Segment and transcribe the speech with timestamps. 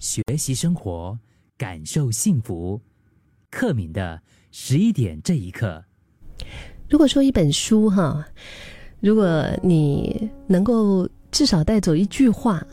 [0.00, 1.16] 学习生活，
[1.58, 2.80] 感受幸福。
[3.50, 5.84] 克敏的十一点这一刻。
[6.88, 8.26] 如果说一本书哈，
[9.00, 12.66] 如果你能够至少带走一句话，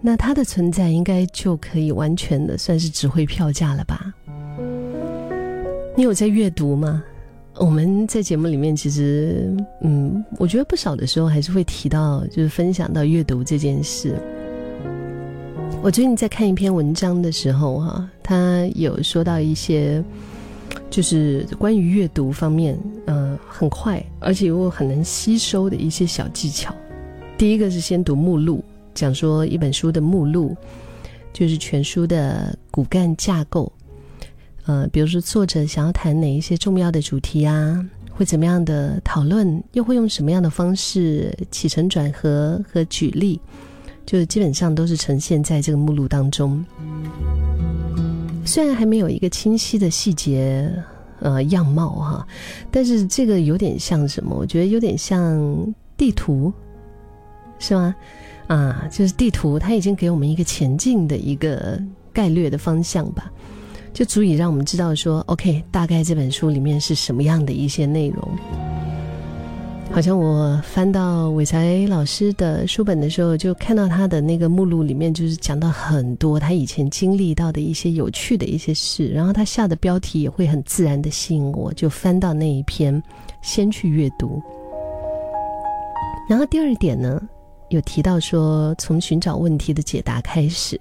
[0.00, 4.14] 那它的存在应该就可以完全的算是值回票价了吧？
[5.96, 7.02] 你有在阅读吗？
[7.56, 9.52] 我们在节目里面其实，
[9.82, 14.14] 嗯，我觉得不少的时候还是会提到，就是分享到阅读这件事。
[15.82, 20.04] 我最近在看一篇文章的时候，哈，他有说到一些，
[20.90, 26.74] 就是关于阅读方面，呃，很快而且又很能吸收的一些小技巧。
[27.38, 30.54] 第一个是先读目录，讲说一本书的目录，
[31.32, 33.72] 就是全书的骨干架构。
[34.66, 43.40] 呃，比如说作者想要谈哪一些重要的主题啊，会怎么样的讨论，又会用什么样的方式起承转合和举例，
[44.10, 46.64] 就是基本上都是呈现在这个目录当中。
[48.44, 50.68] 虽然还没有一个清晰的细节
[51.20, 52.26] 呃样貌哈，
[52.72, 54.34] 但是这个有点像什么？
[54.36, 56.52] 我觉得有点像地图，
[57.60, 57.94] 是吗？
[58.48, 61.80] 啊，就是地图，它已经给我们一个前进的一个
[62.12, 63.30] 概略的方向吧。
[63.92, 68.28] 就足以让我们知道说，OK，大概这本书里面是什么样的一些内容。
[69.92, 83.02] 好像我翻到伟才老师的书本的时候，就看到他的那个目录里面，就是讲到很多他以前经历到的一些有趣的一些事，然后他下的标题也会很自然的吸引我，就翻到那一篇，
[83.42, 84.40] 先去阅读。
[86.28, 87.20] 然后第二点呢，
[87.68, 90.78] 有提到说，从寻找问题的解答开始。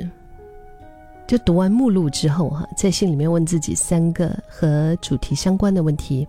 [1.30, 6.28] 就读完目录之后，哈，在心里面问自己三个和主题相关的问题，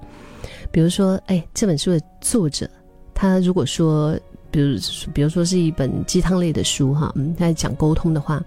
[0.70, 2.68] 比如说，哎，这本书的作者，
[3.14, 4.14] 他如果说，
[4.50, 4.78] 比如，
[5.14, 8.44] 比如说是一本鸡汤类的书，哈，嗯，他讲沟通的话，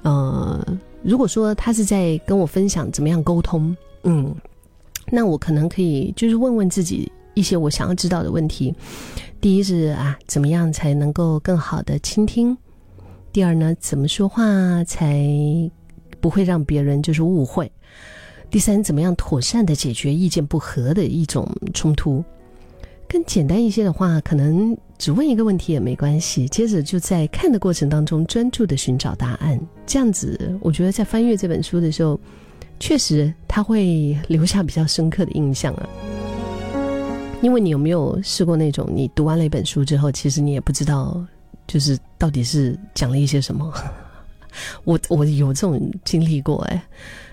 [0.00, 0.66] 呃，
[1.02, 4.34] 如果说他是在跟我分享怎么样沟通，嗯，
[5.10, 8.74] 那我可能可以就是问问自己一些我想要知道的问题。
[9.42, 12.56] 第一是啊，怎么样才能够更好的倾听？
[13.36, 15.22] 第二呢，怎么说话才
[16.22, 17.70] 不会让别人就是误会？
[18.48, 22.24] 第三，怎么样妥善的解决意见不合的一种冲突？
[23.06, 26.48] 更简单一些的话，可能只问一个问题也没关系。
[26.48, 32.18] 接着就在看的过程当中专注的寻找答案，这样子，我觉得在翻阅这本书的时候，
[32.80, 35.86] 确实他会留下比较深刻的印象啊。
[37.42, 41.22] 因为你有没有试过那种，你读完了一本书之后，其实你也不知道。
[41.66, 43.72] 就是到底是讲了一些什么？
[44.84, 46.82] 我我有这种经历过哎，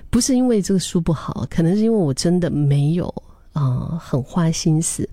[0.09, 3.13] 不是因为这个书不好，可能是因为我真的没有
[3.53, 5.07] 啊很花心思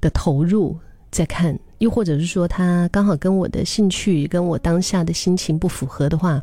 [0.00, 0.76] 的投入
[1.10, 6.42] 在看，又或者是说他刚好跟我的兴趣跟我当下的心情不符合的话，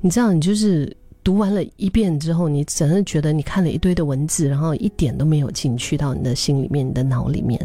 [0.00, 7.60] 你知道，你就是读完了一遍之后，你只是觉得你看了一堆的文字，然后一点都没有进去到你的心里面、你的脑里面。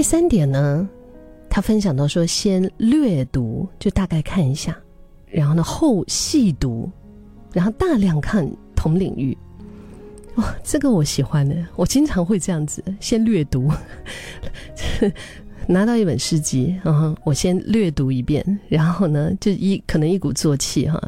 [0.00, 0.88] 第三点呢，
[1.50, 4.74] 他分享到说，先略读，就大概看一下，
[5.26, 6.90] 然后呢后细读，
[7.52, 9.36] 然后大量看同领域。
[10.36, 13.70] 哦，这个我喜欢的，我经常会这样子，先略读，
[15.68, 20.98] 拿到一本诗集，然后我先略读一遍，然后呢就一可能一鼓作气哈，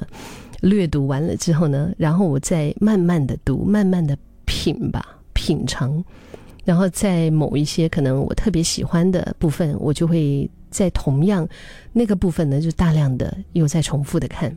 [0.60, 4.14] 略读完了之后呢，然后我再慢慢的读，慢慢的
[4.44, 6.04] 品吧，品尝。
[6.64, 11.46] 然后在某一些可能我特别喜欢的部分，我就会在同样
[11.92, 14.54] 那个部分呢，就大量的又在重复的看。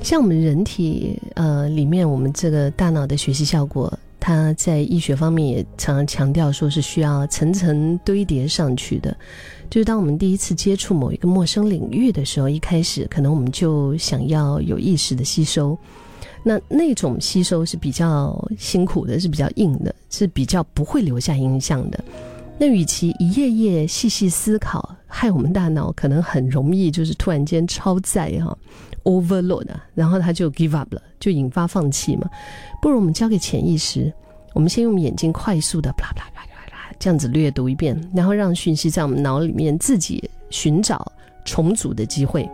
[0.00, 9.14] 像我们人体呃里面，我们这个大脑的学习效果，它在医学方面也常常强调说是需要层层堆叠上去的。
[9.68, 15.76] 就是当我们第一次接触某一个陌生领域的时候，一开始可能我们就想要有意识的吸收。
[16.42, 22.02] 那那种吸收是比较辛苦的，是比较硬的，是比较不会留下印象的。
[22.60, 28.56] 那与其一页页细细思考，害我们大脑可能很容易就是突然间超载哈
[29.04, 32.28] ，overload，然后他就 give up 了，就引发放弃嘛。
[32.82, 34.12] 不如我们交给潜意识，
[34.54, 41.12] 我们先用眼睛快速的啪啪啪啪啪这样子略读一遍，然后让讯息在我们脑里面自己寻找
[41.44, 42.48] 重组的机会。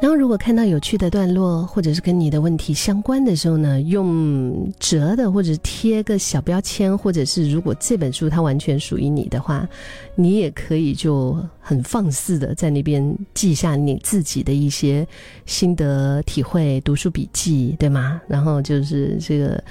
[0.00, 9.68] 然后，如果看到有趣的段落，或者是跟你的问题相关的时候呢，用折的或者贴个小标签，或者是如果这本书它完全属于你的话，
[10.14, 15.04] 你也可以就很放肆的在那边记下你自己的一些
[15.46, 18.20] 心得体会、读书笔记，对吗？
[18.28, 19.62] 然后就是这个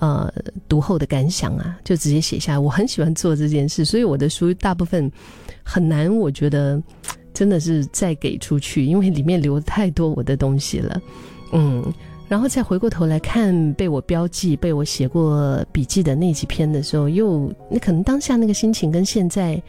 [0.00, 0.28] 呃
[0.68, 2.60] 读后的感想啊，就直接写下。
[2.60, 5.08] 我很喜欢做这件事，所以我的书大部分
[5.62, 6.82] 很难，我觉得。
[7.36, 11.02] 真的是再给出去，因为里面留太多我的东西了，
[11.52, 11.84] 嗯，
[12.30, 19.62] 然后再回过头来看被我标记、被我写过笔记的那几篇的时候，又你可能当下那个心情跟现在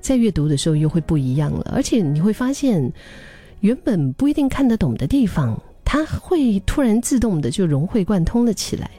[0.00, 2.92] 在阅读的时候又会不一样了，而且你会发现，
[3.60, 8.90] 原本不一定看得懂的地方，它会突然自动的就融会贯通了起来。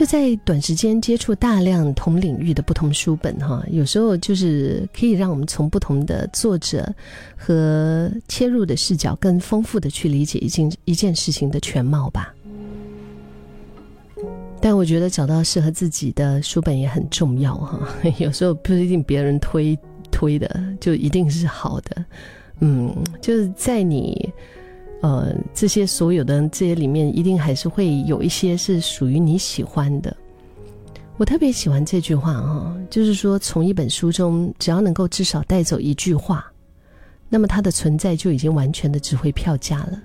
[0.00, 6.90] 就在短时间接触大量同领域的不同书本，哈，有时候就是可以让我们从不同的作者
[7.36, 12.34] 和切入的视角，更丰富的去理解一件一件事情的全貌吧。
[14.58, 17.86] 但我觉得找到适合自己的书本也很重要，哈。
[18.16, 19.78] 有时候不一定别人推
[20.10, 20.48] 推的
[20.80, 22.02] 就一定是好的，
[22.60, 24.32] 嗯，就是在你。
[25.00, 30.14] 呃，这些所有的这些里面，一定还是会有一些是属于你喜欢的。
[31.16, 36.50] 我特别喜欢这句话哈，就是说，从一本书中，只要能够至少带走一句话，
[37.28, 40.02] 那么它的存在就已经完全的值回票价了。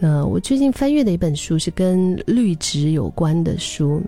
[0.00, 4.02] 呃，我最近翻阅的一本书是跟绿植有关的书。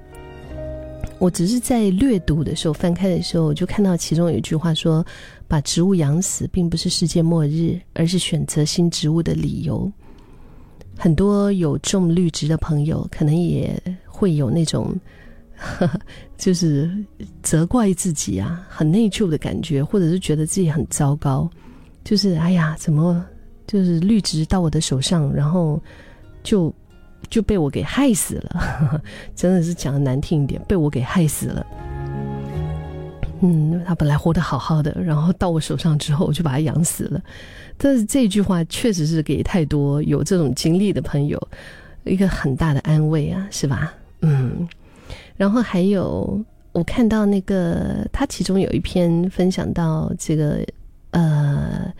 [1.20, 5.05] 我只是在略读的时候翻开的时候，我就看到其中有一句话说
[5.46, 9.93] ：“把植物养死，并不是世界末日，而是选择新植物的理由。”
[10.96, 14.99] 很多有种绿植的朋友，可能也会有那种，
[15.56, 15.88] 呵
[16.38, 16.90] 就是
[17.43, 21.49] 责怪自己啊，很内疚的感觉，或者是觉得自己很糟糕，
[22.02, 23.23] 就是哎呀，怎么
[23.66, 25.78] 就是绿植到我的手上，然后
[26.43, 26.75] 就。
[27.28, 29.02] 就被我给害死了，
[29.37, 31.67] 真的是讲的难听一点，被我给害死了。
[33.43, 37.20] 嗯，他本来活得好好的，然后到我手上之后，我就把他养死了。
[37.78, 41.49] 但是这句话确实是给太多有这种经历的朋友
[42.05, 43.94] 一个很大的安慰啊，是吧？
[44.20, 44.69] 嗯。
[45.37, 46.38] 然后还有，
[46.73, 50.62] 我看到那个他其中有一篇分享到这个，
[51.12, 51.90] 呃，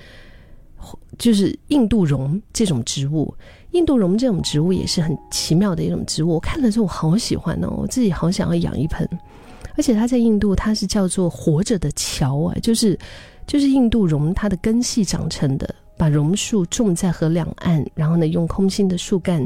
[1.16, 3.34] 就是印度榕这种植物。
[3.72, 9.08] 印度榕这种植物也是很奇妙的一种植物，我看了之后我好喜欢哦，我自己好想要养一盆。
[9.76, 12.99] 而且它在印度，它是叫做活着的桥啊，就是
[13.46, 19.44] 就是印度榕它的根系长成的，把榕树种在河两岸，然后呢用空心的树干，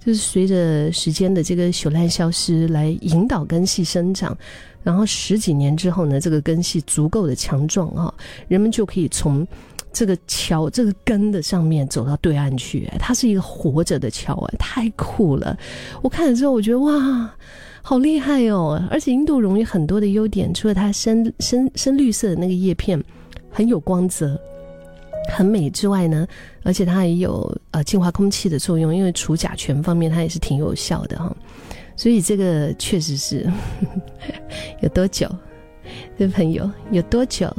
[0.00, 4.36] 就是随着时间的这个朽烂消失来引导根系生长，
[4.82, 8.12] 然后十几年之后呢，这个根系足够的强壮啊，
[8.48, 9.46] 人们就可以从。
[9.94, 15.56] 这个桥，这个根的上面走到对岸去，它是一个活着的桥啊，太酷了！
[16.02, 17.34] 我看了之后，我觉得哇，
[17.80, 18.82] 好厉害哦！
[18.90, 23.02] 而且印度榕有很多的优点，除了它深深深绿色的那个叶片
[23.50, 24.38] 很有光泽、
[25.32, 26.26] 很美之外呢，
[26.64, 31.34] 而且它还有呃净化空气的作用，因为除甲醛方面它也是挺有效的哈。
[31.96, 33.48] 所以这个确实是
[34.82, 35.30] 有多久？
[36.16, 37.54] 的朋友，有多久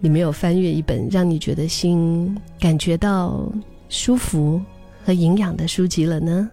[0.00, 3.50] 你没有翻阅一本让你觉得心感觉到
[3.88, 4.60] 舒服
[5.04, 6.50] 和营养的书籍了呢？